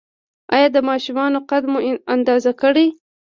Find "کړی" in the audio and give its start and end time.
2.61-2.87